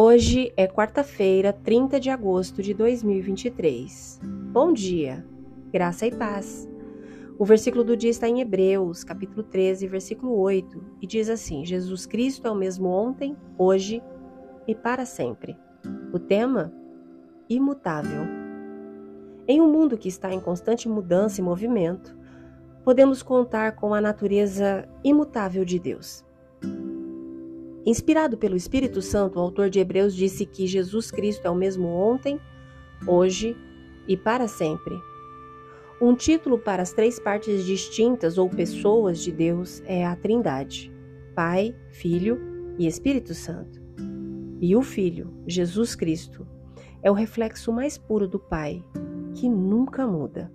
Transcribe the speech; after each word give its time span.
Hoje 0.00 0.52
é 0.56 0.68
quarta-feira, 0.68 1.52
30 1.52 1.98
de 1.98 2.08
agosto 2.08 2.62
de 2.62 2.72
2023. 2.72 4.20
Bom 4.52 4.72
dia, 4.72 5.26
graça 5.72 6.06
e 6.06 6.14
paz. 6.14 6.68
O 7.36 7.44
versículo 7.44 7.82
do 7.82 7.96
dia 7.96 8.08
está 8.08 8.28
em 8.28 8.40
Hebreus, 8.40 9.02
capítulo 9.02 9.42
13, 9.42 9.88
versículo 9.88 10.38
8, 10.38 10.84
e 11.02 11.06
diz 11.06 11.28
assim: 11.28 11.66
Jesus 11.66 12.06
Cristo 12.06 12.46
é 12.46 12.50
o 12.52 12.54
mesmo 12.54 12.88
ontem, 12.88 13.36
hoje 13.58 14.00
e 14.68 14.72
para 14.72 15.04
sempre. 15.04 15.58
O 16.12 16.18
tema? 16.20 16.72
Imutável. 17.48 18.22
Em 19.48 19.60
um 19.60 19.68
mundo 19.68 19.98
que 19.98 20.06
está 20.06 20.32
em 20.32 20.38
constante 20.38 20.88
mudança 20.88 21.40
e 21.40 21.44
movimento, 21.44 22.16
podemos 22.84 23.20
contar 23.20 23.72
com 23.72 23.92
a 23.92 24.00
natureza 24.00 24.88
imutável 25.02 25.64
de 25.64 25.80
Deus. 25.80 26.24
Inspirado 27.88 28.36
pelo 28.36 28.54
Espírito 28.54 29.00
Santo, 29.00 29.38
o 29.38 29.40
autor 29.40 29.70
de 29.70 29.80
Hebreus 29.80 30.14
disse 30.14 30.44
que 30.44 30.66
Jesus 30.66 31.10
Cristo 31.10 31.46
é 31.46 31.50
o 31.50 31.54
mesmo 31.54 31.88
ontem, 31.88 32.38
hoje 33.06 33.56
e 34.06 34.14
para 34.14 34.46
sempre. 34.46 34.94
Um 35.98 36.14
título 36.14 36.58
para 36.58 36.82
as 36.82 36.92
três 36.92 37.18
partes 37.18 37.64
distintas 37.64 38.36
ou 38.36 38.50
pessoas 38.50 39.20
de 39.20 39.32
Deus 39.32 39.82
é 39.86 40.04
a 40.04 40.14
Trindade: 40.14 40.92
Pai, 41.34 41.74
Filho 41.90 42.38
e 42.78 42.86
Espírito 42.86 43.32
Santo. 43.32 43.80
E 44.60 44.76
o 44.76 44.82
Filho, 44.82 45.32
Jesus 45.46 45.94
Cristo, 45.94 46.46
é 47.02 47.10
o 47.10 47.14
reflexo 47.14 47.72
mais 47.72 47.96
puro 47.96 48.28
do 48.28 48.38
Pai, 48.38 48.84
que 49.34 49.48
nunca 49.48 50.06
muda. 50.06 50.52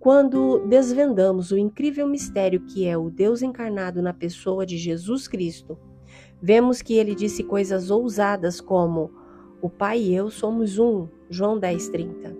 Quando 0.00 0.66
desvendamos 0.66 1.52
o 1.52 1.56
incrível 1.56 2.08
mistério 2.08 2.62
que 2.62 2.88
é 2.88 2.98
o 2.98 3.08
Deus 3.08 3.40
encarnado 3.40 4.02
na 4.02 4.12
pessoa 4.12 4.66
de 4.66 4.76
Jesus 4.76 5.28
Cristo, 5.28 5.78
Vemos 6.40 6.82
que 6.82 6.94
ele 6.94 7.14
disse 7.14 7.42
coisas 7.42 7.90
ousadas 7.90 8.60
como: 8.60 9.10
O 9.60 9.68
Pai 9.68 10.00
e 10.00 10.14
eu 10.14 10.30
somos 10.30 10.78
um, 10.78 11.08
João 11.28 11.58
10:30. 11.58 12.36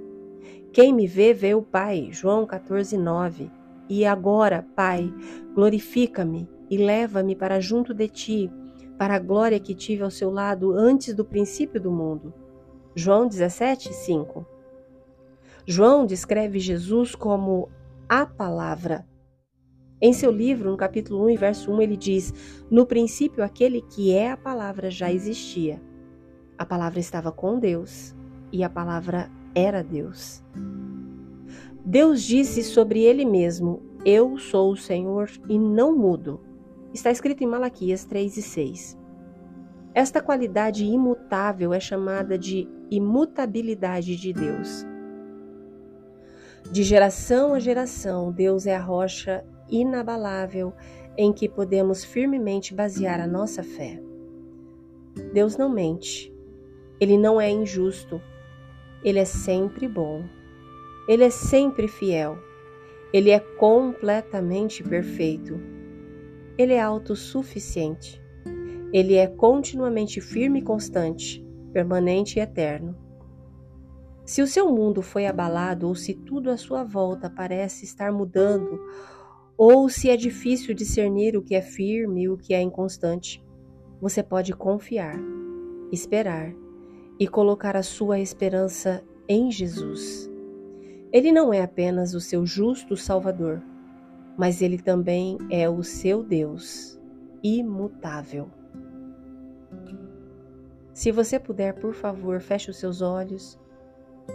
Quem 0.72 0.92
me 0.92 1.06
vê, 1.06 1.32
vê 1.34 1.54
o 1.54 1.62
Pai, 1.62 2.08
João 2.12 2.46
14:9. 2.46 3.50
E 3.88 4.04
agora, 4.04 4.66
Pai, 4.76 5.12
glorifica-me 5.54 6.48
e 6.70 6.76
leva-me 6.76 7.34
para 7.34 7.58
junto 7.58 7.94
de 7.94 8.06
ti, 8.08 8.50
para 8.98 9.14
a 9.14 9.18
glória 9.18 9.58
que 9.58 9.74
tive 9.74 10.02
ao 10.02 10.10
seu 10.10 10.30
lado 10.30 10.72
antes 10.72 11.14
do 11.14 11.24
princípio 11.24 11.80
do 11.80 11.90
mundo. 11.90 12.34
João 12.94 13.26
17:5. 13.26 14.44
João 15.66 16.04
descreve 16.04 16.58
Jesus 16.58 17.14
como 17.14 17.68
a 18.08 18.26
palavra, 18.26 19.06
em 20.00 20.12
seu 20.12 20.30
livro, 20.30 20.70
no 20.70 20.76
capítulo 20.76 21.28
1 21.28 21.36
verso 21.36 21.72
1, 21.72 21.82
ele 21.82 21.96
diz: 21.96 22.32
No 22.70 22.86
princípio, 22.86 23.42
aquele 23.42 23.82
que 23.82 24.14
é 24.14 24.30
a 24.30 24.36
palavra 24.36 24.90
já 24.90 25.12
existia. 25.12 25.82
A 26.56 26.64
palavra 26.64 27.00
estava 27.00 27.32
com 27.32 27.58
Deus 27.58 28.14
e 28.52 28.62
a 28.62 28.70
palavra 28.70 29.30
era 29.54 29.82
Deus. 29.82 30.42
Deus 31.84 32.22
disse 32.22 32.62
sobre 32.62 33.02
ele 33.02 33.24
mesmo: 33.24 33.82
Eu 34.04 34.38
sou 34.38 34.72
o 34.72 34.76
Senhor 34.76 35.28
e 35.48 35.58
não 35.58 35.96
mudo. 35.96 36.40
Está 36.94 37.10
escrito 37.10 37.42
em 37.42 37.46
Malaquias 37.46 38.04
3 38.04 38.36
e 38.36 38.42
6. 38.42 38.98
Esta 39.94 40.22
qualidade 40.22 40.84
imutável 40.84 41.74
é 41.74 41.80
chamada 41.80 42.38
de 42.38 42.68
imutabilidade 42.88 44.16
de 44.16 44.32
Deus. 44.32 44.86
De 46.70 46.84
geração 46.84 47.54
a 47.54 47.58
geração, 47.58 48.30
Deus 48.30 48.66
é 48.66 48.76
a 48.76 48.80
rocha 48.80 49.44
inabalável 49.70 50.72
em 51.16 51.32
que 51.32 51.48
podemos 51.48 52.04
firmemente 52.04 52.74
basear 52.74 53.20
a 53.20 53.26
nossa 53.26 53.62
fé. 53.62 54.00
Deus 55.32 55.56
não 55.56 55.68
mente, 55.68 56.32
Ele 57.00 57.18
não 57.18 57.40
é 57.40 57.50
injusto, 57.50 58.20
Ele 59.02 59.18
é 59.18 59.24
sempre 59.24 59.88
bom, 59.88 60.24
Ele 61.08 61.24
é 61.24 61.30
sempre 61.30 61.88
fiel, 61.88 62.38
Ele 63.12 63.30
é 63.30 63.40
completamente 63.40 64.82
perfeito, 64.84 65.60
Ele 66.56 66.74
é 66.74 66.80
autossuficiente, 66.80 68.22
Ele 68.92 69.14
é 69.14 69.26
continuamente 69.26 70.20
firme 70.20 70.60
e 70.60 70.62
constante, 70.62 71.44
permanente 71.72 72.38
e 72.38 72.42
eterno. 72.42 72.96
Se 74.24 74.42
o 74.42 74.46
seu 74.46 74.70
mundo 74.70 75.00
foi 75.00 75.26
abalado 75.26 75.88
ou 75.88 75.94
se 75.94 76.12
tudo 76.12 76.50
à 76.50 76.56
sua 76.56 76.84
volta 76.84 77.30
parece 77.30 77.86
estar 77.86 78.12
mudando 78.12 78.78
ou 79.58 79.88
se 79.88 80.08
é 80.08 80.16
difícil 80.16 80.72
discernir 80.72 81.36
o 81.36 81.42
que 81.42 81.56
é 81.56 81.60
firme 81.60 82.22
e 82.22 82.28
o 82.28 82.38
que 82.38 82.54
é 82.54 82.62
inconstante, 82.62 83.44
você 84.00 84.22
pode 84.22 84.52
confiar, 84.54 85.18
esperar 85.90 86.54
e 87.18 87.26
colocar 87.26 87.76
a 87.76 87.82
sua 87.82 88.20
esperança 88.20 89.02
em 89.28 89.50
Jesus. 89.50 90.30
Ele 91.12 91.32
não 91.32 91.52
é 91.52 91.60
apenas 91.60 92.14
o 92.14 92.20
seu 92.20 92.46
justo 92.46 92.96
Salvador, 92.96 93.60
mas 94.38 94.62
ele 94.62 94.78
também 94.78 95.36
é 95.50 95.68
o 95.68 95.82
seu 95.82 96.22
Deus, 96.22 96.96
imutável. 97.42 98.48
Se 100.94 101.10
você 101.10 101.36
puder, 101.36 101.74
por 101.74 101.94
favor, 101.94 102.40
feche 102.40 102.70
os 102.70 102.76
seus 102.76 103.02
olhos, 103.02 103.58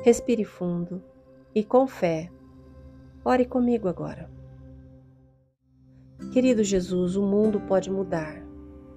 respire 0.04 0.44
fundo 0.44 1.02
e 1.56 1.64
com 1.64 1.88
fé, 1.88 2.30
ore 3.24 3.46
comigo 3.46 3.88
agora. 3.88 4.43
Querido 6.32 6.64
Jesus, 6.64 7.16
o 7.16 7.22
mundo 7.22 7.60
pode 7.62 7.92
mudar, 7.92 8.44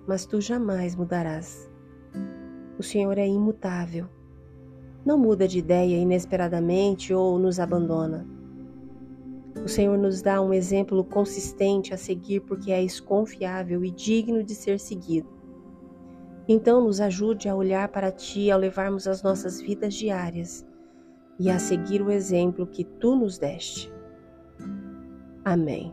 mas 0.06 0.24
tu 0.24 0.40
jamais 0.40 0.94
mudarás. 0.94 1.70
O 2.78 2.82
Senhor 2.82 3.16
é 3.18 3.26
imutável. 3.26 4.06
Não 5.04 5.18
muda 5.18 5.46
de 5.46 5.58
ideia 5.58 5.96
inesperadamente 5.96 7.12
ou 7.14 7.38
nos 7.38 7.58
abandona. 7.58 8.26
O 9.64 9.68
Senhor 9.68 9.96
nos 9.96 10.20
dá 10.20 10.40
um 10.40 10.52
exemplo 10.52 11.02
consistente 11.04 11.94
a 11.94 11.96
seguir 11.96 12.40
porque 12.40 12.70
és 12.70 13.00
confiável 13.00 13.84
e 13.84 13.90
digno 13.90 14.42
de 14.42 14.54
ser 14.54 14.78
seguido. 14.78 15.28
Então, 16.48 16.80
nos 16.80 17.00
ajude 17.00 17.48
a 17.48 17.54
olhar 17.54 17.88
para 17.88 18.12
Ti 18.12 18.50
ao 18.50 18.60
levarmos 18.60 19.08
as 19.08 19.22
nossas 19.22 19.60
vidas 19.60 19.94
diárias 19.94 20.64
e 21.38 21.50
a 21.50 21.58
seguir 21.58 22.02
o 22.02 22.10
exemplo 22.10 22.66
que 22.66 22.84
Tu 22.84 23.16
nos 23.16 23.38
deste. 23.38 23.92
Amém. 25.44 25.92